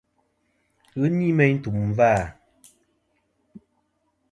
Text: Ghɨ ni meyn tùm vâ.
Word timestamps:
Ghɨ 0.99 1.07
ni 1.17 1.27
meyn 1.37 1.55
tùm 1.63 1.79
vâ. 1.97 2.11